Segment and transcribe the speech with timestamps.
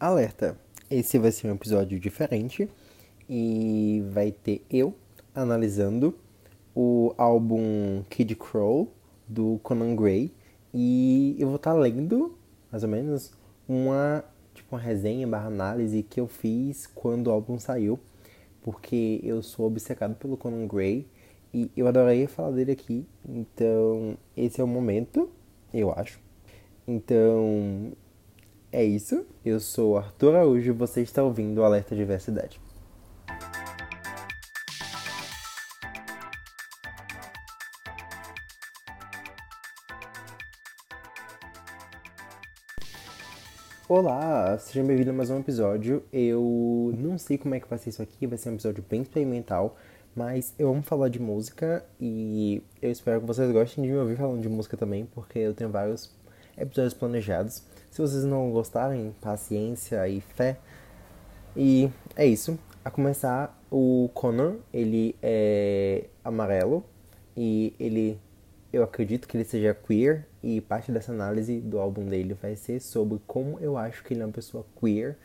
[0.00, 0.56] Alerta!
[0.90, 2.66] Esse vai ser um episódio diferente
[3.28, 4.94] e vai ter eu
[5.34, 6.14] analisando
[6.74, 8.90] o álbum Kid Crow
[9.28, 10.32] do Conan Gray
[10.72, 12.34] e eu vou estar tá lendo
[12.72, 13.30] mais ou menos
[13.68, 14.24] uma
[14.54, 18.00] tipo uma resenha barra análise que eu fiz quando o álbum saiu
[18.62, 21.06] porque eu sou obcecado pelo Conan Gray
[21.52, 25.28] e eu adoraria falar dele aqui então esse é o momento
[25.74, 26.18] eu acho
[26.88, 27.92] então
[28.72, 29.26] é isso.
[29.44, 32.60] Eu sou Arthur Araújo e você está ouvindo o Alerta Diversidade.
[43.88, 46.04] Olá, seja bem-vindo a mais um episódio.
[46.12, 49.02] Eu não sei como é que vai ser isso aqui, vai ser um episódio bem
[49.02, 49.76] experimental,
[50.14, 54.16] mas eu amo falar de música e eu espero que vocês gostem de me ouvir
[54.16, 56.14] falando de música também, porque eu tenho vários
[56.56, 57.64] episódios planejados.
[57.90, 60.58] Se vocês não gostarem, paciência e fé.
[61.56, 62.58] E é isso.
[62.84, 66.84] A começar, o Connor, ele é amarelo
[67.36, 68.18] e ele
[68.72, 72.80] eu acredito que ele seja queer e parte dessa análise do álbum dele vai ser
[72.80, 75.18] sobre como eu acho que ele é uma pessoa queer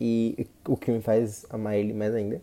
[0.00, 2.42] e o que me faz amar ele mais ainda.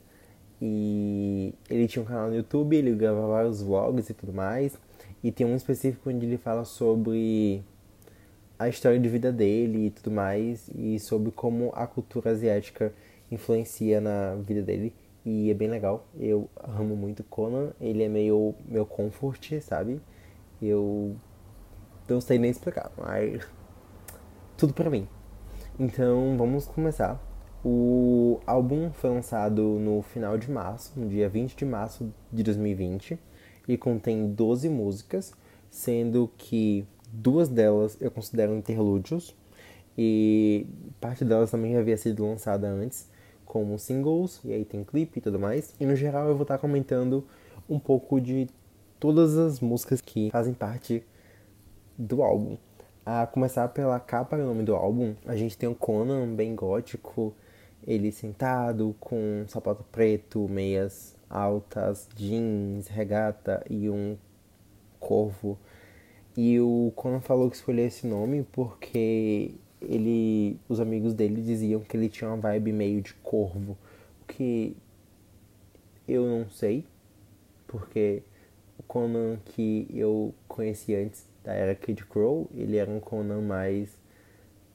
[0.62, 4.78] E ele tinha um canal no YouTube, ele gravava vários vlogs e tudo mais.
[5.24, 7.64] E tem um específico onde ele fala sobre
[8.62, 12.94] a história de vida dele e tudo mais, e sobre como a cultura asiática
[13.32, 14.94] influencia na vida dele.
[15.26, 16.08] E é bem legal.
[16.16, 17.72] Eu amo muito Conan.
[17.82, 20.00] Ele é meio meu comfort, sabe?
[20.62, 21.16] Eu
[22.08, 23.48] não sei nem explicar, mas
[24.56, 25.08] tudo para mim.
[25.80, 27.20] Então vamos começar.
[27.66, 33.18] O álbum foi lançado no final de março, no dia 20 de março de 2020,
[33.68, 35.34] e contém 12 músicas,
[35.70, 39.36] sendo que Duas delas eu considero interlúdios
[39.98, 40.66] e
[41.00, 43.10] parte delas também havia sido lançada antes
[43.46, 45.76] como singles e aí tem clipe e tudo mais.
[45.80, 47.28] E no geral eu vou estar comentando
[47.70, 48.48] um pouco de
[49.00, 51.04] todas as músicas que fazem parte
[51.98, 52.58] do álbum.
[53.06, 57.34] A começar pela capa e nome do álbum, a gente tem o Conan bem gótico,
[57.86, 64.16] ele sentado com um sapato preto, meias altas, jeans, regata e um
[65.00, 65.58] corvo
[66.36, 71.98] e o Conan falou que escolheu esse nome porque ele, os amigos dele diziam que
[71.98, 73.78] ele tinha uma vibe meio de corvo,
[74.22, 74.76] o que
[76.08, 76.86] eu não sei,
[77.68, 78.24] porque
[78.78, 83.90] o Conan que eu conheci antes da era Kid Crow, ele era um Conan mais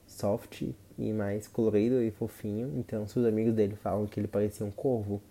[0.06, 0.62] soft
[0.98, 4.70] e mais colorido e fofinho, então se os amigos dele falam que ele parecia um
[4.70, 5.22] corvo,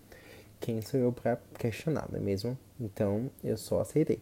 [0.58, 2.56] quem sou eu para questionar, não é mesmo?
[2.80, 4.20] Então eu só aceitei.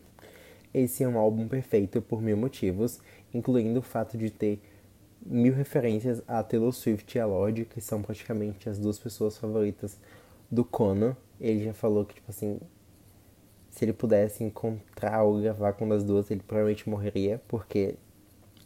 [0.75, 2.99] Esse é um álbum perfeito por mil motivos,
[3.33, 4.61] incluindo o fato de ter
[5.25, 10.01] mil referências a Taylor Swift e a Lorde, que são praticamente as duas pessoas favoritas
[10.51, 11.17] do Conan.
[11.41, 12.59] Ele já falou que, tipo assim,
[13.71, 17.95] se ele pudesse encontrar ou gravar com uma das duas, ele provavelmente morreria, porque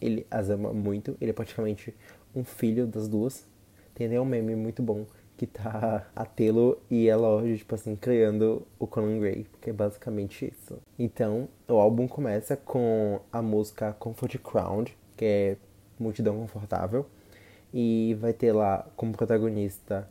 [0.01, 1.15] ele as ama muito.
[1.21, 1.95] Ele é praticamente
[2.35, 3.47] um filho das duas.
[3.95, 5.05] Tem até um meme muito bom
[5.39, 9.73] que tá a Telo e ela hoje, tipo assim, criando o Conan Gray, porque é
[9.73, 10.77] basicamente isso.
[10.99, 15.57] Então, o álbum começa com a música Comfort Crowd, que é
[15.97, 17.07] Multidão Confortável,
[17.73, 20.09] e vai ter lá como protagonista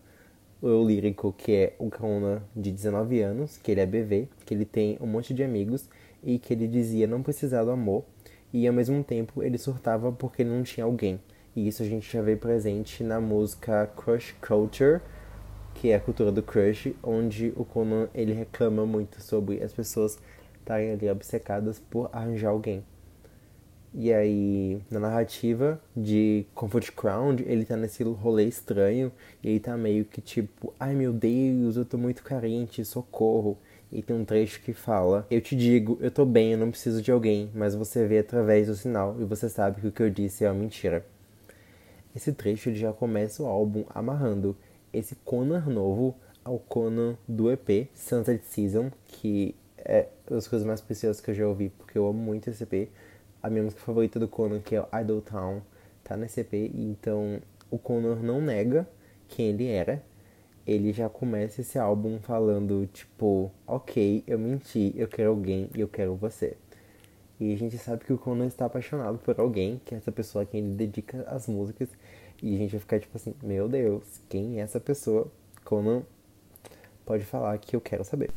[0.61, 4.65] o lírico, que é o Conan de 19 anos, que ele é BV, que ele
[4.65, 5.89] tem um monte de amigos
[6.23, 8.05] e que ele dizia não precisar do amor,
[8.53, 11.19] e ao mesmo tempo ele surtava porque ele não tinha alguém.
[11.53, 15.01] E isso a gente já vê presente na música Crush Culture,
[15.79, 20.17] que é a cultura do crush, onde o Conan ele reclama muito sobre as pessoas
[20.59, 22.83] estarem ali obcecadas por arranjar alguém.
[23.93, 29.11] E aí, na narrativa de Comfort Crown, ele tá nesse rolê estranho
[29.43, 33.57] e ele tá meio que tipo, ai meu Deus, eu tô muito carente, socorro.
[33.91, 37.01] E tem um trecho que fala: Eu te digo, eu tô bem, eu não preciso
[37.01, 40.09] de alguém, mas você vê através do sinal e você sabe que o que eu
[40.09, 41.05] disse é uma mentira.
[42.15, 44.57] Esse trecho ele já começa o álbum amarrando
[44.93, 51.21] esse Conan novo ao Conan do EP Sunset Season, que é das coisas mais preciosas
[51.21, 52.89] que eu já ouvi, porque eu amo muito esse EP.
[53.41, 55.61] A minha música favorita do Conan, que é Idol Town,
[56.03, 58.87] tá nesse EP, então o Conan não nega
[59.27, 60.03] quem ele era.
[60.65, 65.87] Ele já começa esse álbum falando, tipo, ok, eu menti, eu quero alguém e eu
[65.87, 66.57] quero você.
[67.39, 70.43] E a gente sabe que o Conan está apaixonado por alguém, que é essa pessoa
[70.43, 71.87] a quem ele dedica as músicas.
[72.41, 75.31] E a gente vai ficar tipo assim, meu Deus, quem é essa pessoa?
[75.63, 76.03] Conan
[77.05, 78.29] pode falar que eu quero saber.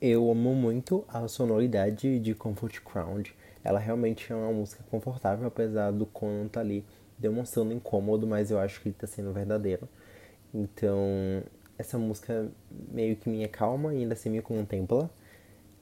[0.00, 3.34] Eu amo muito a sonoridade de Comfort Crowd.
[3.62, 6.84] Ela realmente é uma música confortável, apesar do Conan tá ali
[7.18, 9.88] demonstrando incômodo, mas eu acho que ele tá sendo verdadeiro.
[10.52, 10.98] Então,
[11.78, 15.10] essa música meio que me acalma e ainda assim me contempla.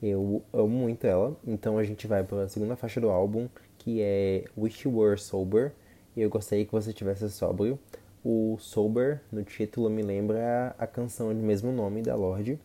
[0.01, 1.37] Eu amo muito ela.
[1.45, 5.17] Então a gente vai para a segunda faixa do álbum, que é Wish You Were
[5.19, 5.71] Sober.
[6.15, 7.79] E eu gostaria que você tivesse sóbrio.
[8.23, 12.59] O Sober, no título, me lembra a canção de mesmo nome da Lorde.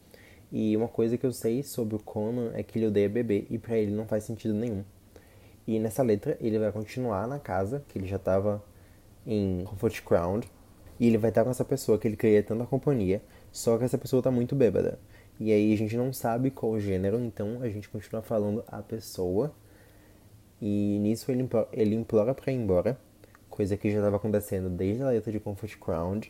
[0.52, 3.58] E uma coisa que eu sei sobre o Conan é que ele odeia beber e
[3.58, 4.84] para ele não faz sentido nenhum.
[5.66, 8.62] E nessa letra ele vai continuar na casa, que ele já estava
[9.26, 10.44] em Comfort Ground,
[10.98, 13.22] e ele vai estar com essa pessoa que ele queria tanta companhia,
[13.52, 14.98] só que essa pessoa tá muito bêbada.
[15.38, 19.52] E aí a gente não sabe qual gênero, então a gente continua falando a pessoa.
[20.60, 22.98] E nisso ele implora, ele implora pra ir embora,
[23.58, 26.26] coisa que já estava acontecendo desde a letra de Comfort Ground.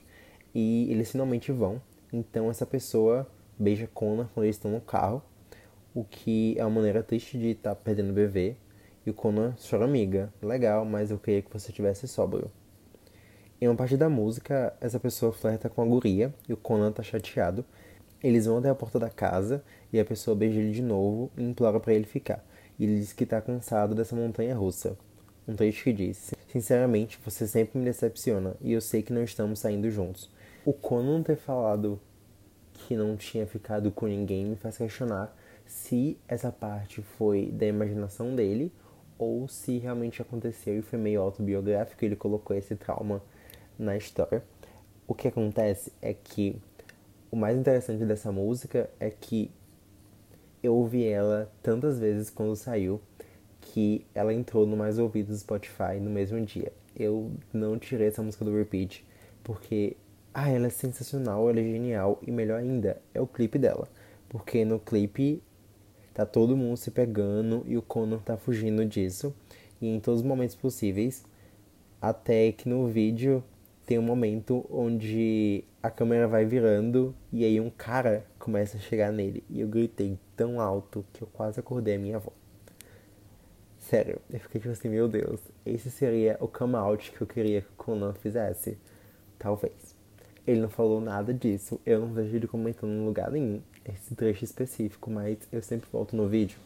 [0.55, 1.79] E eles finalmente vão.
[2.11, 3.29] Então essa pessoa
[3.59, 5.23] beija Conan quando eles estão no carro,
[5.95, 8.57] o que é uma maneira triste de estar tá perdendo o bebê.
[9.05, 12.51] E o Conan chora amiga, legal, mas eu queria que você tivesse sóbrio.
[13.61, 17.03] Em uma parte da música, essa pessoa flerta com a guria e o Conan tá
[17.03, 17.63] chateado.
[18.23, 21.43] Eles vão até a porta da casa e a pessoa beija ele de novo e
[21.43, 22.43] implora para ele ficar.
[22.79, 24.97] E ele diz que tá cansado dessa montanha russa.
[25.47, 29.59] Um trecho que diz: Sinceramente, você sempre me decepciona e eu sei que não estamos
[29.59, 30.31] saindo juntos.
[30.65, 32.00] O Conan ter falado
[32.73, 35.37] que não tinha ficado com ninguém me faz questionar
[35.67, 38.73] se essa parte foi da imaginação dele
[39.19, 42.03] ou se realmente aconteceu e foi meio autobiográfico.
[42.05, 43.23] Ele colocou esse trauma
[43.79, 44.43] na história.
[45.06, 46.56] O que acontece é que
[47.31, 49.50] o mais interessante dessa música é que
[50.62, 53.00] eu ouvi ela tantas vezes quando saiu
[53.61, 56.73] que ela entrou no mais ouvidos do Spotify no mesmo dia.
[56.97, 59.05] Eu não tirei essa música do repeat
[59.43, 59.97] porque
[60.35, 63.89] ah, ela é sensacional, ela é genial e melhor ainda é o clipe dela,
[64.29, 65.43] porque no clipe
[66.13, 69.35] tá todo mundo se pegando e o Conan tá fugindo disso
[69.81, 71.25] e em todos os momentos possíveis,
[72.01, 73.43] até que no vídeo
[73.87, 79.11] tem um momento onde a câmera vai virando e aí um cara começa a chegar
[79.11, 79.43] nele.
[79.49, 82.33] E eu gritei tão alto que eu quase acordei a minha avó.
[83.88, 87.62] Sério, eu fiquei tipo assim, meu Deus, esse seria o come out que eu queria
[87.62, 88.76] que o Conan fizesse?
[89.38, 89.96] Talvez.
[90.46, 94.44] Ele não falou nada disso, eu não vejo ele comentando em lugar nenhum esse trecho
[94.44, 96.58] específico, mas eu sempre volto no vídeo.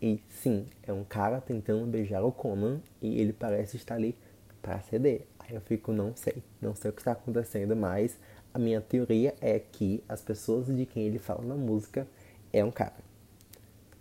[0.00, 4.16] E sim, é um cara tentando beijar o Conan e ele parece estar ali
[4.62, 5.26] para ceder.
[5.40, 8.16] Aí eu fico, não sei, não sei o que está acontecendo, mas
[8.54, 12.06] a minha teoria é que as pessoas de quem ele fala na música
[12.52, 13.07] é um cara.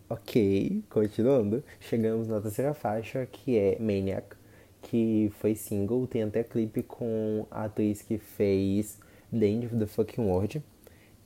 [0.10, 4.38] Ok, continuando, chegamos na terceira faixa, que é Maniac,
[4.82, 8.98] que foi single, tem até clipe com a atriz que fez
[9.38, 10.64] The End of the Fucking World.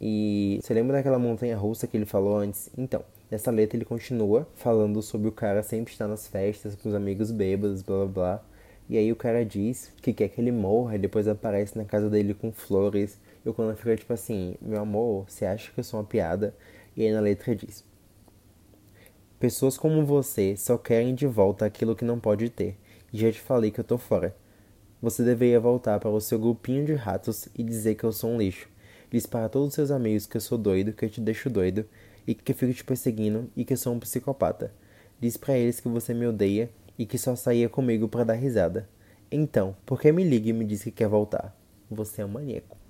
[0.01, 2.71] E você lembra daquela montanha russa que ele falou antes?
[2.75, 6.95] Então, nessa letra ele continua falando sobre o cara sempre estar nas festas com os
[6.95, 8.43] amigos bêbados, blá blá blá.
[8.89, 12.09] E aí o cara diz que quer que ele morra e depois aparece na casa
[12.09, 13.19] dele com flores.
[13.45, 16.55] E o Conan fica tipo assim, meu amor, você acha que eu sou uma piada?
[16.97, 17.83] E aí na letra diz:
[19.41, 22.77] Pessoas como você só querem de volta aquilo que não pode ter.
[23.11, 24.35] E já te falei que eu tô fora.
[25.01, 28.37] Você deveria voltar para o seu grupinho de ratos e dizer que eu sou um
[28.37, 28.69] lixo.
[29.09, 31.85] Diz para todos os seus amigos que eu sou doido, que eu te deixo doido
[32.27, 34.71] e que fico te perseguindo e que sou um psicopata.
[35.19, 38.87] Diz para eles que você me odeia e que só saía comigo para dar risada.
[39.31, 41.57] Então, por que me liga e me diz que quer voltar?
[41.89, 42.80] Você é um maníaco.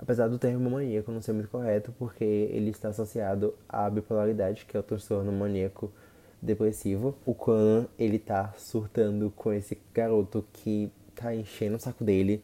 [0.00, 4.74] Apesar do termo maníaco não ser muito correto, porque ele está associado à bipolaridade, que
[4.74, 5.92] é o transtorno maníaco
[6.40, 12.42] depressivo, o Conan, ele tá surtando com esse garoto que tá enchendo o saco dele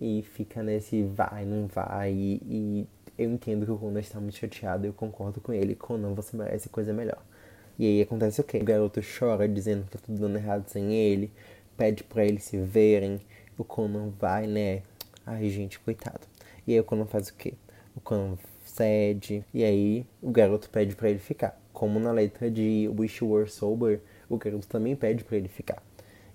[0.00, 4.36] e fica nesse vai, não vai, e, e eu entendo que o Conan está muito
[4.36, 7.22] chateado, eu concordo com ele, Conan, você merece coisa melhor.
[7.78, 8.58] E aí acontece o quê?
[8.58, 11.30] O garoto chora dizendo que tá tudo dando errado sem ele,
[11.76, 13.20] pede para eles se verem.
[13.56, 14.82] O Conan vai, né?
[15.24, 16.35] Ai, gente, coitado.
[16.66, 17.54] E aí o Conan faz o quê?
[17.94, 21.60] O Conan cede, e aí o garoto pede para ele ficar.
[21.72, 25.82] Como na letra de Wish You Were Sober, o garoto também pede para ele ficar.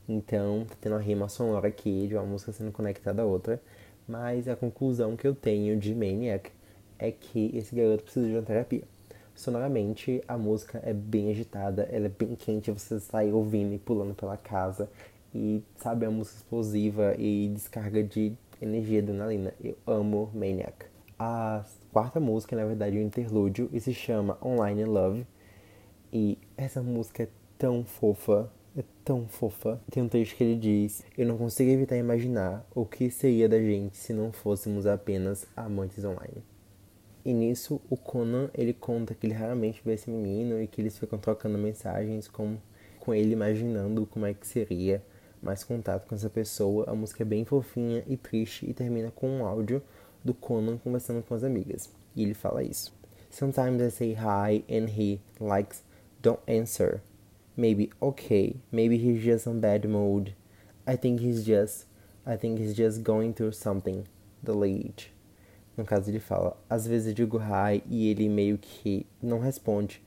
[0.07, 3.61] Então, tá tendo uma rima sonora aqui de uma música sendo conectada à outra.
[4.07, 6.51] Mas a conclusão que eu tenho de Maniac
[6.99, 8.83] é que esse garoto precisa de uma terapia
[9.41, 14.13] sonoramente a música é bem agitada, ela é bem quente, você sai ouvindo e pulando
[14.13, 14.89] pela casa.
[15.33, 19.53] E sabe, é uma música explosiva e descarga de energia adrenalina.
[19.61, 20.85] Eu amo Maniac.
[21.17, 25.25] A quarta música, na verdade, é um interlúdio e se chama Online Love.
[26.11, 27.27] E essa música é
[27.57, 29.79] tão fofa, é tão fofa.
[29.89, 33.59] Tem um trecho que ele diz: Eu não consigo evitar imaginar o que seria da
[33.59, 36.43] gente se não fôssemos apenas amantes online.
[37.23, 40.97] E nisso o Conan ele conta que ele raramente vê esse menino e que eles
[40.97, 42.57] ficam trocando mensagens com,
[42.99, 45.03] com ele imaginando como é que seria
[45.41, 46.85] mais contato com essa pessoa.
[46.89, 49.81] A música é bem fofinha e triste e termina com um áudio
[50.23, 51.89] do Conan conversando com as amigas.
[52.15, 52.93] E ele fala isso.
[53.29, 55.83] Sometimes I say hi and he likes
[56.21, 57.01] don't answer.
[57.55, 60.35] Maybe okay, maybe he's just on bad mood.
[60.85, 61.87] I think he's just
[62.25, 64.03] I think he's just going through something.
[64.43, 65.13] Delete.
[65.77, 70.01] No caso ele fala, às vezes eu digo hi e ele meio que não responde.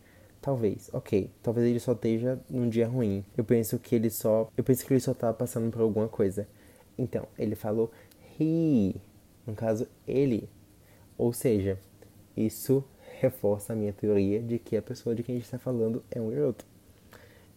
[0.44, 1.30] Talvez, ok.
[1.42, 3.24] Talvez ele só esteja num dia ruim.
[3.34, 4.50] Eu penso que ele só.
[4.54, 6.46] Eu penso que ele só tá passando por alguma coisa.
[6.98, 7.90] Então, ele falou
[8.38, 8.94] he.
[9.46, 10.46] No caso, ele.
[11.16, 11.78] Ou seja,
[12.36, 12.84] isso
[13.20, 16.20] reforça a minha teoria de que a pessoa de quem a gente está falando é
[16.20, 16.66] um garoto.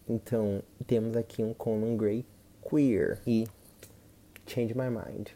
[0.08, 2.24] Então, temos aqui um Conan Gray
[2.66, 3.46] queer e
[4.46, 5.28] Change My Mind.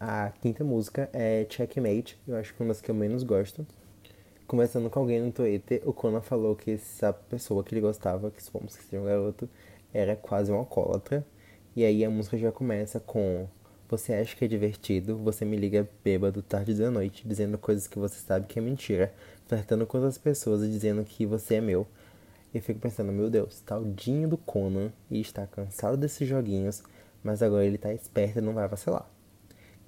[0.00, 3.64] A quinta música é Checkmate, eu acho que é uma das que eu menos gosto.
[4.48, 8.42] Conversando com alguém no Twitter, o Conan falou que essa pessoa que ele gostava, que
[8.42, 9.46] supomos que seja um garoto,
[9.92, 11.22] era quase um alcoólatra.
[11.76, 13.46] E aí a música já começa com
[13.90, 17.98] Você acha que é divertido, você me liga bêbado tarde da noite, dizendo coisas que
[17.98, 19.12] você sabe que é mentira,
[19.46, 21.86] flertando com outras pessoas e dizendo que você é meu.
[22.54, 26.82] Eu fico pensando, meu Deus, taldinho do Conan e está cansado desses joguinhos,
[27.22, 29.06] mas agora ele tá esperto e não vai vacilar.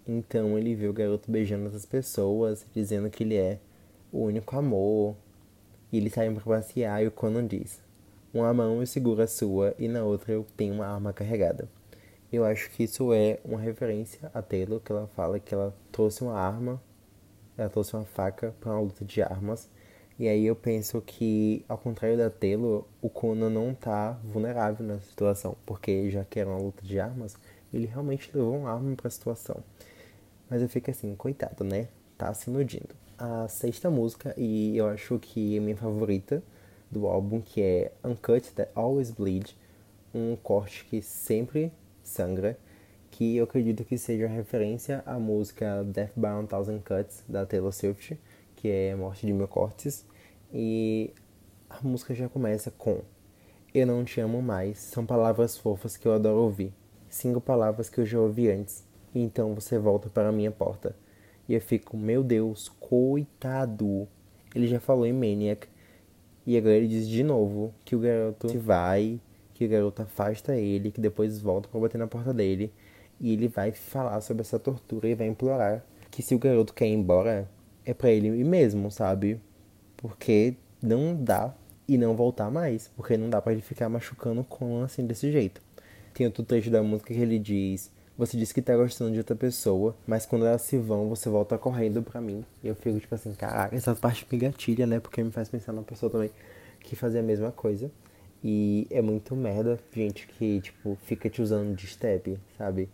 [0.07, 3.59] Então ele vê o garoto beijando outras pessoas, dizendo que ele é
[4.12, 5.17] o único amor.
[5.93, 7.81] E eles saem para passear e o Conan diz:
[8.33, 11.69] Uma mão eu seguro a sua e na outra eu tenho uma arma carregada.
[12.33, 16.23] Eu acho que isso é uma referência a Taylor, que ela fala que ela trouxe
[16.23, 16.81] uma arma,
[17.59, 19.69] ela trouxe uma faca para uma luta de armas.
[20.17, 25.07] E aí eu penso que, ao contrário da Taylor, o Conan não tá vulnerável nessa
[25.07, 27.37] situação, porque já que era uma luta de armas,
[27.73, 29.57] ele realmente levou uma arma para a situação.
[30.49, 31.88] Mas eu fico assim, coitado, né?
[32.19, 36.43] Tá se iludindo a sexta música e eu acho que é minha favorita
[36.91, 39.55] do álbum, que é Uncut That Always Bleed,
[40.15, 41.71] um corte que sempre
[42.03, 42.59] sangra,
[43.11, 47.73] que eu acredito que seja referência à música Death by a Thousand Cuts da Taylor
[47.73, 48.19] Swift,
[48.57, 50.07] que é Morte de Mil Cortes,
[50.50, 51.12] e
[51.69, 53.03] a música já começa com
[53.75, 56.73] Eu não te amo mais, são palavras fofas que eu adoro ouvir,
[57.07, 58.83] cinco palavras que eu já ouvi antes,
[59.15, 60.97] e então você volta para a minha porta.
[61.50, 64.07] E eu fico, meu Deus, coitado.
[64.54, 65.66] Ele já falou em Maniac.
[66.47, 69.19] E agora ele diz de novo que o garoto vai,
[69.52, 72.73] que o garoto afasta ele, que depois volta para bater na porta dele.
[73.21, 76.87] E ele vai falar sobre essa tortura e vai implorar que se o garoto quer
[76.87, 77.50] ir embora,
[77.85, 79.40] é para ele ir mesmo, sabe?
[79.97, 81.52] Porque não dá
[81.88, 82.92] e não voltar mais.
[82.95, 85.61] Porque não dá para ele ficar machucando com assim desse jeito.
[86.14, 87.90] Tem outro trecho da música que ele diz
[88.21, 91.57] você diz que tá gostando de outra pessoa, mas quando elas se vão, você volta
[91.57, 92.45] correndo pra mim.
[92.62, 95.00] E eu fico tipo assim, caraca, essa parte me gatilha, né?
[95.00, 96.31] Porque me faz pensar numa pessoa também
[96.81, 97.91] que fazia a mesma coisa.
[98.45, 102.91] E é muito merda, gente, que, tipo, fica te usando de step, sabe?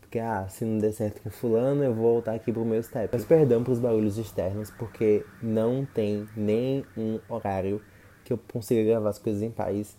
[0.00, 3.08] Porque, ah, se não der certo com fulano, eu vou voltar aqui pro meu step.
[3.12, 7.82] Mas perdão pros barulhos externos, porque não tem nem um horário
[8.24, 9.96] que eu consiga gravar as coisas em paz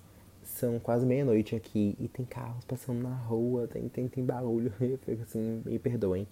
[0.62, 4.98] são quase meia-noite aqui e tem carros passando na rua, tem, tem, tem barulho, eu
[5.00, 6.27] fico assim, me perdoem.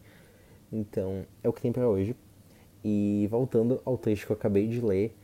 [0.71, 2.15] Então, é o que tem para hoje.
[2.83, 5.15] E voltando ao texto que eu acabei de ler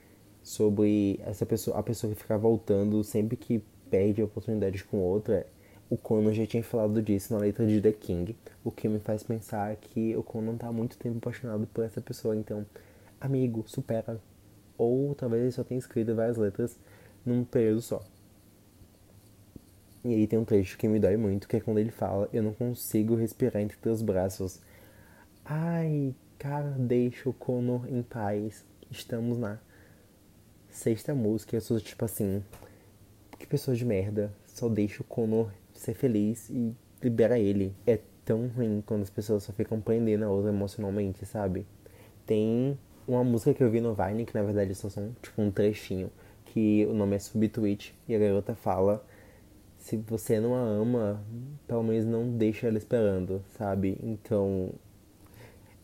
[0.42, 5.46] sobre essa pessoa, a pessoa que fica voltando sempre que perde oportunidades com outra,
[5.88, 9.22] o Conan já tinha falado disso na letra de The King, o que me faz
[9.22, 12.66] pensar que o Conan tá há muito tempo apaixonado por essa pessoa, então,
[13.22, 14.20] amigo, supera.
[14.78, 16.76] Ou talvez ele só tenha escrito várias letras
[17.24, 18.04] num período só.
[20.06, 22.44] E aí tem um trecho que me dói muito, que é quando ele fala: Eu
[22.44, 24.62] não consigo respirar entre teus braços.
[25.44, 28.64] Ai, cara, deixa o Connor em paz.
[28.92, 29.58] Estamos na
[30.70, 31.56] sexta música.
[31.56, 32.44] Eu sou tipo assim:
[33.40, 34.32] Que pessoa de merda.
[34.46, 36.72] Só deixa o Connor ser feliz e
[37.02, 37.74] libera ele.
[37.88, 41.66] É tão ruim quando as pessoas só ficam prendendo a outra emocionalmente, sabe?
[42.28, 45.50] Tem uma música que eu vi no Vine, que na verdade só são tipo um
[45.50, 46.12] trechinho,
[46.46, 49.04] que o nome é Subtweet, e a garota fala
[49.86, 51.24] se você não a ama,
[51.68, 53.96] pelo menos não deixa ela esperando, sabe?
[54.02, 54.72] Então,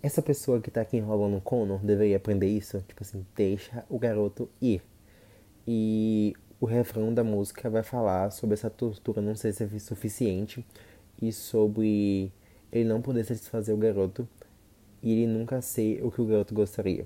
[0.02, 2.84] essa pessoa que tá aqui enrolando o Connor deveria aprender isso.
[2.88, 4.82] Tipo assim, deixa o garoto ir.
[5.68, 10.66] E o refrão da música vai falar sobre essa tortura não ser suficiente
[11.22, 12.34] e sobre
[12.72, 14.28] ele não poder satisfazer o garoto
[15.04, 17.06] e ele nunca ser o que o garoto gostaria.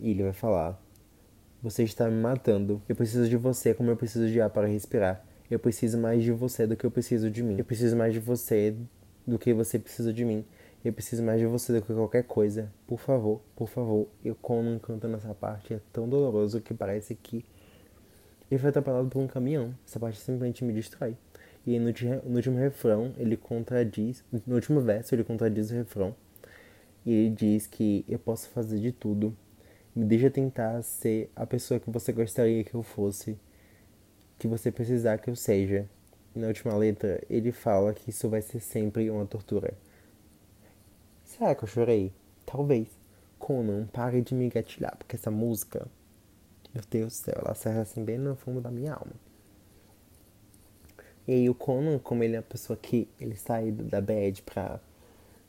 [0.00, 0.82] E ele vai falar:
[1.62, 2.82] Você está me matando.
[2.88, 5.24] Eu preciso de você como eu preciso de ar para respirar.
[5.50, 7.56] Eu preciso mais de você do que eu preciso de mim.
[7.58, 8.74] Eu preciso mais de você
[9.26, 10.44] do que você precisa de mim.
[10.82, 12.72] Eu preciso mais de você do que qualquer coisa.
[12.86, 14.08] Por favor, por favor.
[14.24, 17.44] Eu como canto nessa parte é tão doloroso que parece que
[18.50, 19.74] ele foi atropelado por um caminhão.
[19.86, 21.16] Essa parte simplesmente me distrai.
[21.66, 21.90] E no,
[22.24, 24.24] no último refrão, ele contradiz.
[24.46, 26.14] No último verso, ele contradiz o refrão.
[27.04, 29.36] E ele diz que eu posso fazer de tudo.
[29.94, 33.36] Me deixa tentar ser a pessoa que você gostaria que eu fosse.
[34.44, 35.88] Que você precisar que eu seja.
[36.34, 39.72] Na última letra, ele fala que isso vai ser sempre uma tortura.
[41.24, 42.12] Será que eu chorei?
[42.44, 42.88] Talvez.
[43.38, 45.86] Conan, pare de me gatilhar, porque essa música,
[46.74, 49.14] meu Deus do céu, ela serve assim bem no fundo da minha alma.
[51.26, 54.78] E aí o Conan, como ele é uma pessoa que ele sai da bad pra,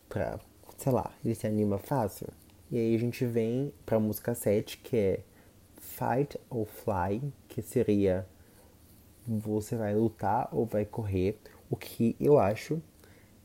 [0.07, 0.39] pra,
[0.77, 2.29] sei lá, ele se anima fácil.
[2.71, 5.19] E aí a gente vem pra música 7, que é
[5.81, 8.25] Fight or Fly, que seria
[9.27, 11.39] você vai lutar ou vai correr,
[11.69, 12.81] o que eu acho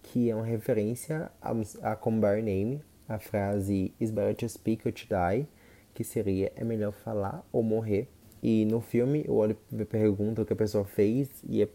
[0.02, 4.92] que é uma referência a, a Combar Name, a frase Is better to speak or
[4.92, 5.46] to die,
[5.94, 8.08] que seria é melhor falar ou morrer.
[8.42, 11.66] E no filme o Oliver pergunta o que a pessoa fez e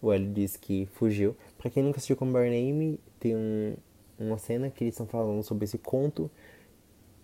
[0.00, 1.36] o L diz que fugiu.
[1.58, 3.74] Pra quem nunca assistiu Combar Name, tem um,
[4.18, 6.30] uma cena que eles estão falando sobre esse conto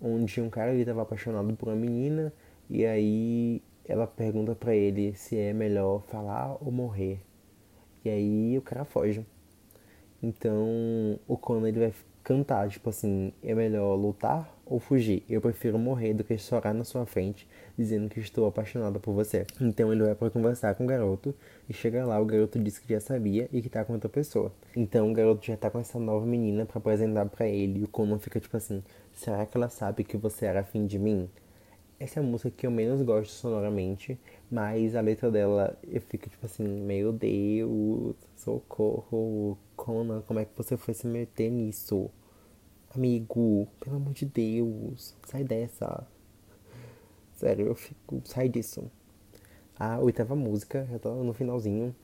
[0.00, 2.32] onde um cara estava apaixonado por uma menina
[2.68, 7.20] e aí ela pergunta para ele se é melhor falar ou morrer.
[8.04, 9.24] E aí o cara foge.
[10.22, 15.24] Então o Conan ele vai cantar, tipo assim, é melhor lutar ou fugir?
[15.28, 19.46] Eu prefiro morrer do que chorar na sua frente dizendo que estou apaixonada por você.
[19.60, 21.34] Então ele vai para conversar com o garoto
[21.68, 24.52] e chega lá, o garoto diz que já sabia e que tá com outra pessoa.
[24.76, 27.88] Então o garoto já tá com essa nova menina para apresentar para ele e o
[27.88, 28.82] Conan fica tipo assim,
[29.14, 31.28] será que ela sabe que você era afim de mim?
[32.00, 34.18] Essa é a música que eu menos gosto sonoramente,
[34.50, 40.56] mas a letra dela eu fico tipo assim, meu Deus, socorro, Conan, como é que
[40.56, 42.10] você foi se meter nisso?
[42.94, 46.06] Amigo, pelo amor de Deus, sai dessa.
[47.36, 48.90] Sério, eu fico, sai disso.
[49.78, 51.94] A oitava música, já tô no finalzinho,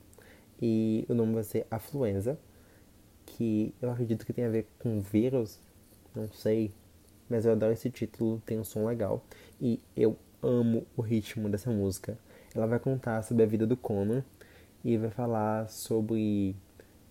[0.61, 2.39] e o nome vai ser Afluenza,
[3.25, 5.59] que eu acredito que tem a ver com vírus,
[6.15, 6.71] não sei,
[7.29, 9.23] mas eu adoro esse título, tem um som legal.
[9.61, 12.17] E eu amo o ritmo dessa música.
[12.55, 14.23] Ela vai contar sobre a vida do Conan
[14.83, 16.55] e vai falar sobre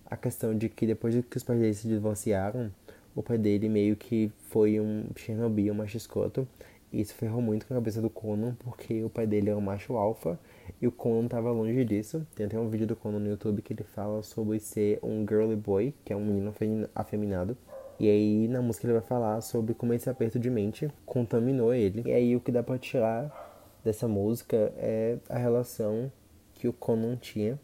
[0.07, 2.73] a questão de que depois que os pais dele se divorciaram,
[3.15, 6.47] o pai dele meio que foi um Chernobyl, um macho escroto.
[6.93, 9.61] E isso ferrou muito com a cabeça do Conan, porque o pai dele é um
[9.61, 10.39] macho alfa
[10.81, 12.27] e o Conan tava longe disso.
[12.35, 15.57] Tem até um vídeo do Conan no YouTube que ele fala sobre ser um girly
[15.57, 16.55] boy, que é um menino
[16.95, 17.57] afeminado.
[17.99, 22.03] E aí na música ele vai falar sobre como esse aperto de mente contaminou ele.
[22.07, 26.11] E aí o que dá pra tirar dessa música é a relação
[26.55, 27.59] que o Conan tinha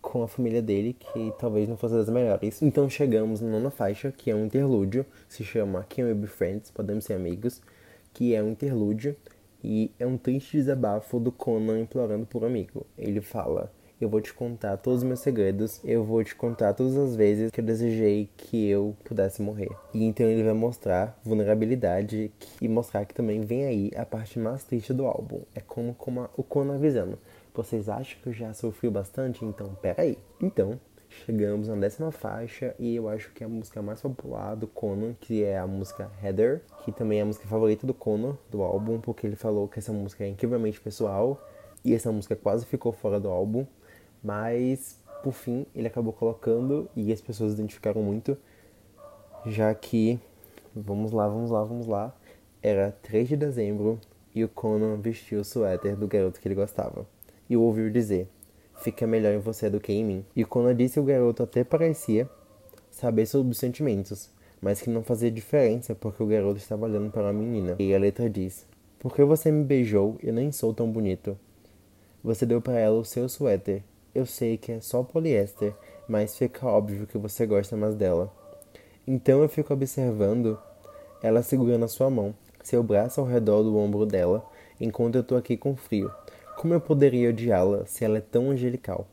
[0.00, 2.60] com a família dele, que talvez não fosse das melhores.
[2.62, 6.70] Então chegamos na nona faixa, que é um interlúdio, se chama Can We Be Friends?
[6.70, 7.62] Podemos ser amigos,
[8.12, 9.16] que é um interlúdio
[9.62, 12.86] e é um triste desabafo do Conan implorando por um amigo.
[12.98, 13.72] Ele fala:
[14.04, 17.50] eu vou te contar todos os meus segredos, eu vou te contar todas as vezes
[17.50, 19.70] que eu desejei que eu pudesse morrer.
[19.94, 24.62] E então ele vai mostrar vulnerabilidade e mostrar que também vem aí a parte mais
[24.62, 25.40] triste do álbum.
[25.54, 27.18] É como, como o Conan avisando.
[27.54, 29.44] Vocês acham que eu já sofri bastante?
[29.44, 30.18] Então, peraí.
[30.42, 34.66] Então, chegamos na décima faixa e eu acho que é a música mais popular do
[34.66, 38.62] Conan, que é a música Heather, que também é a música favorita do Conan, do
[38.62, 41.40] álbum, porque ele falou que essa música é incrivelmente pessoal
[41.84, 43.66] e essa música quase ficou fora do álbum.
[44.24, 48.38] Mas, por fim, ele acabou colocando e as pessoas identificaram muito,
[49.44, 50.18] já que,
[50.74, 52.16] vamos lá, vamos lá, vamos lá,
[52.62, 54.00] era 3 de dezembro
[54.34, 57.06] e o Conan vestiu o suéter do garoto que ele gostava.
[57.50, 58.26] E ouviu dizer:
[58.76, 60.24] Fica melhor em você do que em mim.
[60.34, 62.26] E o Conan disse o garoto até parecia
[62.90, 67.28] saber sobre os sentimentos, mas que não fazia diferença porque o garoto estava olhando para
[67.28, 67.76] a menina.
[67.78, 68.66] E a letra diz:
[68.98, 70.16] Por que você me beijou?
[70.22, 71.38] Eu nem sou tão bonito.
[72.22, 73.82] Você deu para ela o seu suéter
[74.14, 75.74] eu sei que é só poliéster,
[76.08, 78.32] mas fica óbvio que você gosta mais dela.
[79.06, 80.58] Então eu fico observando
[81.22, 84.44] ela segurando a sua mão, seu braço ao redor do ombro dela,
[84.80, 86.10] enquanto eu tô aqui com frio.
[86.56, 89.08] Como eu poderia odiá-la se ela é tão angelical?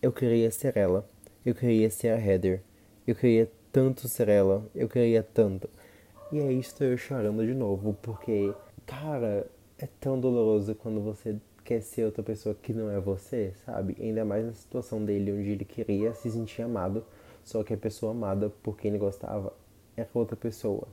[0.00, 1.08] Eu queria ser ela.
[1.44, 2.62] Eu queria ser a Heather.
[3.06, 4.64] Eu queria tanto ser ela.
[4.74, 5.68] Eu queria tanto.
[6.32, 8.52] E aí estou eu chorando de novo, porque,
[8.84, 9.46] cara,
[9.78, 13.96] é tão doloroso quando você quer ser outra pessoa que não é você, sabe?
[14.00, 17.04] Ainda mais na situação dele, onde ele queria se sentir amado,
[17.44, 19.52] só que a pessoa amada por quem ele gostava
[19.96, 20.86] era outra pessoa.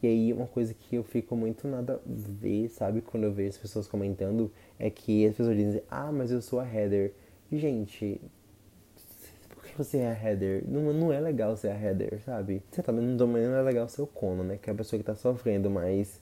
[0.00, 3.00] E aí, uma coisa que eu fico muito nada a ver, sabe?
[3.00, 6.60] Quando eu vejo as pessoas comentando, é que as pessoas dizem, ah, mas eu sou
[6.60, 7.12] a Heather.
[7.50, 8.20] Gente,
[9.50, 10.64] por que você é a Heather?
[10.68, 12.62] Não, não é legal ser a Heather, sabe?
[12.70, 14.58] Você tá, não, não é legal ser o Conan, né?
[14.60, 16.20] Que é a pessoa que tá sofrendo, mas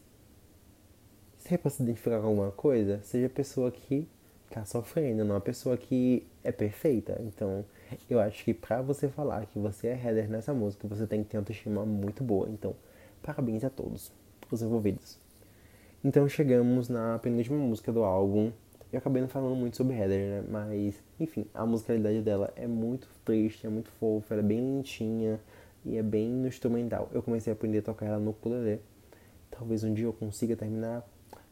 [1.41, 4.07] se é pra se identificar com alguma coisa, seja a pessoa que
[4.51, 7.21] tá sofrendo, não a pessoa que é perfeita.
[7.21, 7.65] Então,
[8.09, 11.31] eu acho que pra você falar que você é header nessa música, você tem que
[11.31, 12.49] ter uma autoestima muito boa.
[12.51, 12.75] Então,
[13.23, 14.13] parabéns a todos
[14.51, 15.19] os envolvidos.
[16.05, 18.53] Então, chegamos na penúltima música do álbum.
[18.93, 20.45] Eu acabei não falando muito sobre header, né?
[20.49, 25.41] Mas, enfim, a musicalidade dela é muito triste, é muito fofa, ela é bem lentinha
[25.85, 27.09] e é bem instrumental.
[27.13, 28.81] Eu comecei a aprender a tocar ela no ukulele.
[29.51, 31.07] Talvez um dia eu consiga terminar,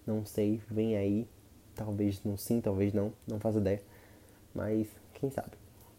[0.08, 1.28] não sei, vem aí.
[1.74, 3.82] Talvez não sim, talvez não, não faço ideia.
[4.54, 5.52] Mas quem sabe.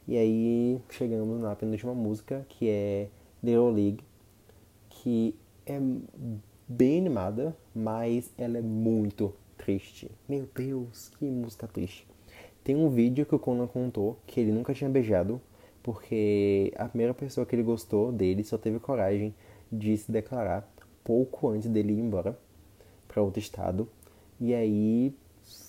[0.07, 3.07] E aí chegamos na penúltima música, que é
[3.43, 4.03] Little League,
[4.89, 5.79] que é
[6.67, 10.09] bem animada, mas ela é muito triste.
[10.27, 12.07] Meu Deus, que música triste.
[12.63, 15.39] Tem um vídeo que o Conan contou que ele nunca tinha beijado,
[15.83, 19.33] porque a primeira pessoa que ele gostou dele só teve coragem
[19.71, 20.67] de se declarar
[21.03, 22.37] pouco antes dele ir embora
[23.07, 23.87] para outro estado.
[24.39, 25.13] E aí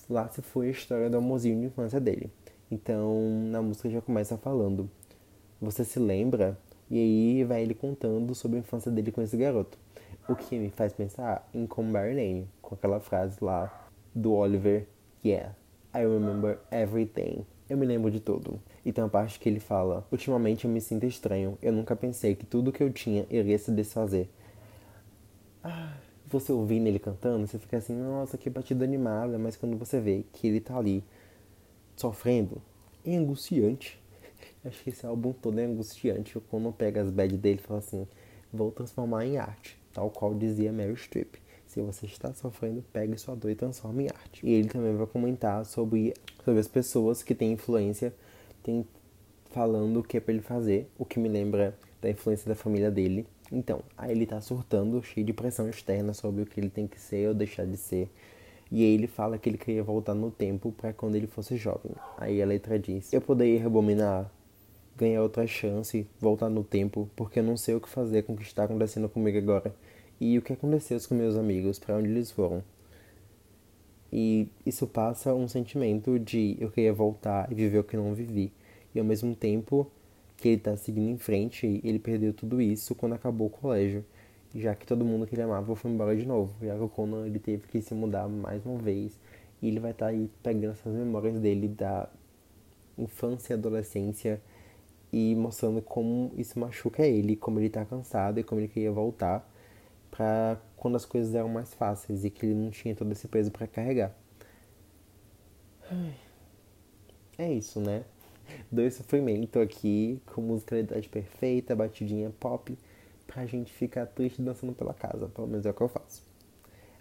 [0.08, 2.30] lá se foi a história do amorzinho de infância dele.
[2.70, 4.88] Então na música já começa falando:
[5.60, 6.58] Você se lembra?
[6.90, 9.78] E aí vai ele contando sobre a infância dele com esse garoto.
[10.28, 14.86] O que me faz pensar em Come By Name, com aquela frase lá do Oliver:
[15.24, 15.54] Yeah,
[15.94, 17.44] I remember everything.
[17.68, 18.60] Eu me lembro de tudo.
[18.84, 21.56] E tem uma parte que ele fala: Ultimamente eu me sinto estranho.
[21.62, 24.28] Eu nunca pensei que tudo que eu tinha iria se desfazer.
[26.30, 29.38] Você ouvindo ele cantando, você fica assim: Nossa, que batida animada.
[29.38, 31.04] Mas quando você vê que ele tá ali
[31.96, 32.62] sofrendo,
[33.04, 34.00] é angustiante.
[34.64, 36.38] Acho que esse álbum todo é angustiante.
[36.48, 38.06] Quando pega as bad dele fala assim:
[38.52, 41.34] Vou transformar em arte, tal qual dizia Mary Streep.
[41.66, 44.44] Se você está sofrendo, pegue sua dor e transforme em arte.
[44.44, 46.12] E ele também vai comentar sobre,
[46.44, 48.12] sobre as pessoas que têm influência,
[48.60, 48.84] tem,
[49.50, 52.90] falando o que é pra ele fazer, o que me lembra da influência da família
[52.90, 53.24] dele.
[53.52, 57.00] Então, aí ele tá surtando, cheio de pressão externa sobre o que ele tem que
[57.00, 58.08] ser ou deixar de ser.
[58.70, 61.92] E ele fala que ele queria voltar no tempo para quando ele fosse jovem.
[62.16, 64.30] Aí a letra diz: Eu poderia rebobinar,
[64.96, 68.36] ganhar outra chance, voltar no tempo, porque eu não sei o que fazer com o
[68.36, 69.74] que está acontecendo comigo agora
[70.20, 72.62] e o que aconteceu com meus amigos, para onde eles foram.
[74.12, 78.52] E isso passa um sentimento de eu queria voltar e viver o que não vivi.
[78.94, 79.90] E ao mesmo tempo
[80.40, 84.04] que ele está seguindo em frente, ele perdeu tudo isso quando acabou o colégio.
[84.54, 86.54] Já que todo mundo que ele amava foi embora de novo.
[86.64, 89.18] Já que o Conan ele teve que se mudar mais uma vez.
[89.62, 92.08] E ele vai estar tá aí pegando essas memórias dele da
[92.98, 94.40] infância e adolescência
[95.12, 99.48] e mostrando como isso machuca ele, como ele está cansado e como ele queria voltar
[100.10, 103.50] para quando as coisas eram mais fáceis e que ele não tinha todo esse peso
[103.50, 104.14] para carregar.
[107.38, 108.04] É isso, né?
[108.70, 112.76] Dois sofrimento aqui, com musicalidade perfeita, batidinha pop,
[113.26, 116.22] pra gente ficar triste dançando pela casa, pelo menos é o que eu faço.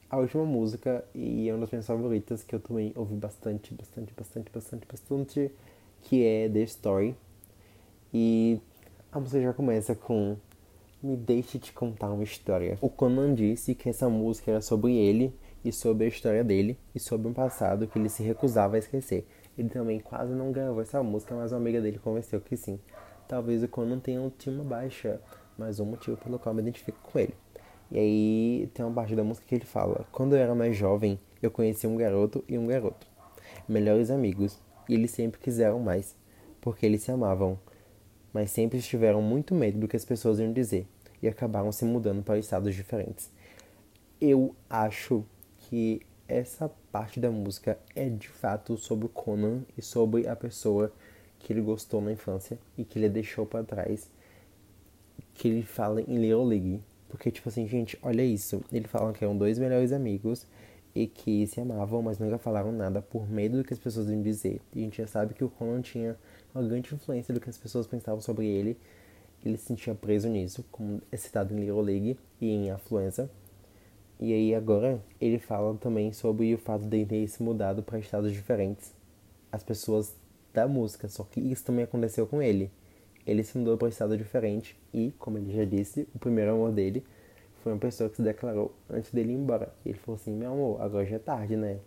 [0.10, 4.14] A última música, e é uma das minhas favoritas, que eu também ouvi bastante, bastante,
[4.14, 5.52] bastante, bastante, bastante,
[6.02, 7.16] que é The Story.
[8.12, 8.60] E
[9.12, 10.36] a música já começa com
[11.02, 12.78] me deixe te contar uma história.
[12.82, 15.34] O Conan disse que essa música era sobre ele
[15.64, 19.26] e sobre a história dele e sobre um passado que ele se recusava a esquecer.
[19.58, 22.80] Ele também quase não gravou essa música, mas uma amiga dele convenceu que sim.
[23.28, 25.22] Talvez o Conan tenha um time baixa,
[25.58, 27.34] mas um motivo pelo qual me identifico com ele.
[27.92, 31.20] E aí tem uma parte da música que ele fala: Quando eu era mais jovem,
[31.42, 33.08] eu conheci um garoto e um garoto,
[33.68, 36.16] melhores amigos, e eles sempre quiseram mais,
[36.62, 37.60] porque eles se amavam
[38.34, 40.88] mas sempre tiveram muito medo do que as pessoas iam dizer
[41.22, 43.32] e acabaram se mudando para estados diferentes.
[44.22, 45.26] Eu acho
[45.58, 50.92] que essa parte da música é de fato sobre o Conan e sobre a pessoa
[51.40, 54.10] que ele gostou na infância e que ele deixou para trás.
[55.34, 56.82] Que ele fala em Little League.
[57.08, 58.62] Porque, tipo assim, gente, olha isso.
[58.72, 60.46] Ele fala que eram dois melhores amigos
[60.94, 64.22] e que se amavam, mas nunca falaram nada por medo do que as pessoas iam
[64.22, 64.62] dizer.
[64.76, 66.18] E a gente já sabe que o Conan tinha
[66.54, 68.78] uma grande influência do que as pessoas pensavam sobre ele.
[69.46, 73.30] Ele se sentia preso nisso, como é citado em Little League e em Afluência.
[74.20, 78.34] E aí agora ele fala também sobre o fato de ter se mudado para estados
[78.34, 78.94] diferentes.
[79.52, 80.14] As pessoas
[80.54, 82.70] da música, só que isso também aconteceu com ele.
[83.26, 86.72] Ele se mudou para um estado diferente e, como ele já disse, o primeiro amor
[86.72, 87.06] dele
[87.64, 89.74] foi uma pessoa que se declarou antes dele ir embora.
[89.86, 91.80] E ele falou assim: Meu amor, agora já é tarde, né?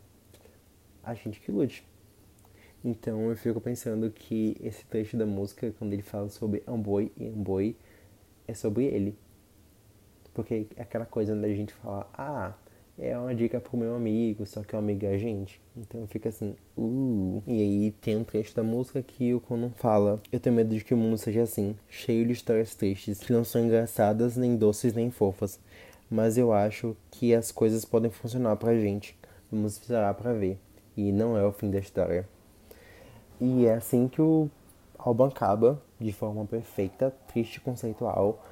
[1.03, 1.85] A gente que lute.
[2.85, 7.27] Então eu fico pensando que esse trecho da música, quando ele fala sobre Amboy e
[7.29, 7.77] Amboy,
[8.47, 9.17] é sobre ele.
[10.35, 12.55] Porque é aquela coisa da gente falar, ah,
[12.99, 15.61] é uma dica pro meu amigo, só que o amigo é a gente.
[15.77, 17.43] Então fica assim, uh.
[17.47, 20.85] E aí tem um trecho da música que o Conan fala: Eu tenho medo de
[20.85, 24.95] que o mundo seja assim, cheio de histórias tristes, que não são engraçadas, nem doces,
[24.95, 25.59] nem fofas.
[26.11, 29.19] Mas eu acho que as coisas podem funcionar pra gente.
[29.51, 30.59] Vamos esperar pra ver.
[30.97, 32.29] E não é o fim da história.
[33.41, 34.51] E é assim que o
[34.99, 38.45] álbum acaba, de forma perfeita, triste conceitual.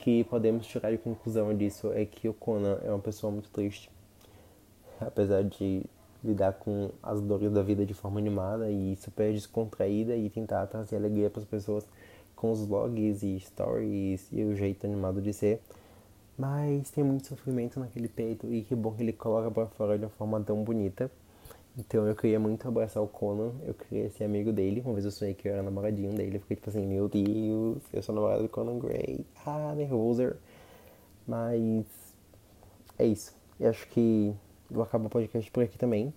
[0.00, 3.90] Que podemos tirar de conclusão disso é que o Conan é uma pessoa muito triste.
[4.98, 5.84] Apesar de
[6.24, 10.96] lidar com as dores da vida de forma animada e super descontraída e tentar trazer
[10.96, 11.86] alegria para as pessoas
[12.34, 15.60] com os vlogs e stories e o jeito animado de ser.
[16.38, 20.06] Mas tem muito sofrimento naquele peito e que bom que ele coloca pra fora de
[20.06, 21.10] uma forma tão bonita.
[21.78, 24.82] Então eu queria muito abraçar o Conan, eu queria ser amigo dele.
[24.84, 27.82] Uma vez eu sonhei que eu era namoradinho dele, eu fiquei tipo assim, meu Deus,
[27.92, 29.24] eu sou namorado do Conan Gray.
[29.46, 30.34] Ah, nervoso.
[31.26, 31.86] Mas
[32.98, 33.34] é isso.
[33.58, 34.34] Eu acho que
[34.70, 36.12] vou acabar o podcast por aqui também.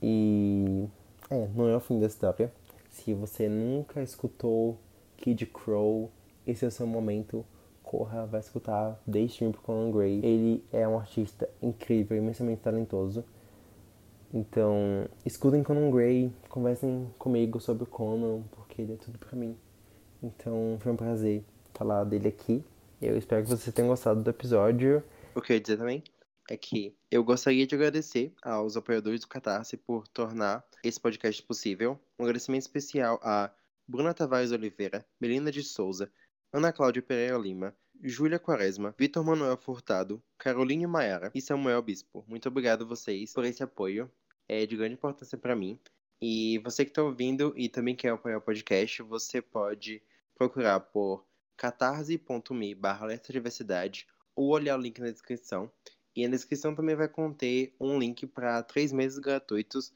[0.00, 0.86] E
[1.30, 2.52] é, não é o fim da história.
[2.90, 4.78] Se você nunca escutou
[5.16, 6.10] Kid Crow,
[6.46, 7.44] esse é o seu momento.
[7.82, 10.20] Corra, vai escutar Day Stream pro Conan Gray.
[10.24, 13.24] Ele é um artista incrível, imensamente talentoso.
[14.36, 19.56] Então, escutem Conan Gray, conversem comigo sobre o Conan, porque ele é tudo pra mim.
[20.20, 22.60] Então, foi um prazer falar dele aqui.
[23.00, 25.04] Eu espero que vocês tenham gostado do episódio.
[25.36, 26.02] O que eu ia dizer também
[26.50, 31.96] é que eu gostaria de agradecer aos apoiadores do Catarse por tornar esse podcast possível.
[32.18, 33.52] Um agradecimento especial a
[33.86, 36.10] Bruna Tavares Oliveira, Melina de Souza,
[36.52, 42.24] Ana Cláudia Pereira Lima, Júlia Quaresma, Vitor Manuel Furtado, Caroline Maiara e Samuel Bispo.
[42.26, 44.10] Muito obrigado a vocês por esse apoio
[44.48, 45.78] é de grande importância para mim.
[46.20, 50.02] E você que está ouvindo e também quer apoiar o podcast, você pode
[50.34, 51.24] procurar por
[51.56, 55.70] catarse.me barra diversidade ou olhar o link na descrição.
[56.16, 59.92] E na descrição também vai conter um link para três meses gratuitos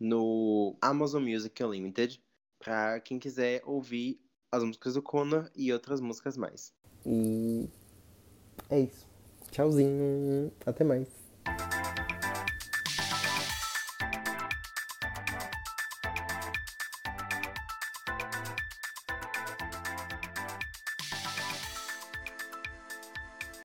[0.00, 2.22] no Amazon Music Unlimited
[2.58, 6.72] para quem quiser ouvir as músicas do Conor e outras músicas mais.
[7.04, 7.68] E
[8.70, 9.06] é isso.
[9.50, 10.52] Tchauzinho.
[10.66, 11.27] Até mais.